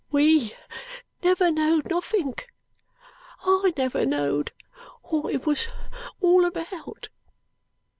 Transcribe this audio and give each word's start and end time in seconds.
WE 0.09 0.51
never 1.21 1.51
knowd 1.51 1.87
nothink. 1.87 2.47
I 3.43 3.71
never 3.77 4.03
knowd 4.03 4.51
what 5.03 5.31
it 5.31 5.45
wos 5.45 5.67
all 6.19 6.43
about." 6.43 7.09